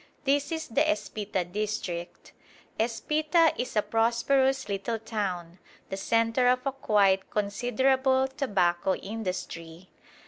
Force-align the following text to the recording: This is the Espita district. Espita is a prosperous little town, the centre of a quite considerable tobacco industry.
This 0.23 0.51
is 0.51 0.67
the 0.69 0.81
Espita 0.89 1.45
district. 1.51 2.31
Espita 2.79 3.53
is 3.55 3.75
a 3.75 3.83
prosperous 3.83 4.67
little 4.67 4.97
town, 4.97 5.59
the 5.91 5.95
centre 5.95 6.47
of 6.47 6.65
a 6.65 6.71
quite 6.71 7.29
considerable 7.29 8.27
tobacco 8.27 8.95
industry. 8.95 9.89